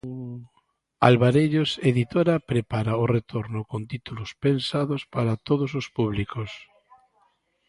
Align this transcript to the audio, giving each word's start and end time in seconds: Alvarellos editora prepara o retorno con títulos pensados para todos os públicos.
Alvarellos 1.09 1.71
editora 1.91 2.35
prepara 2.51 2.93
o 3.03 3.05
retorno 3.17 3.59
con 3.69 3.81
títulos 3.91 4.31
pensados 4.45 5.01
para 5.13 5.39
todos 5.47 5.71
os 5.79 5.85
públicos. 5.97 6.49